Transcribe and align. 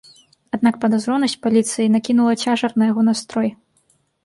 Аднак 0.57 0.79
падазронасць 0.85 1.35
паліцыі 1.43 1.93
накінула 1.97 2.33
цяжар 2.47 2.71
на 2.81 2.91
яго 2.91 3.01
настрой. 3.13 3.49